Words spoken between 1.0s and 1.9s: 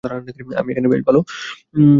ভাল আছি।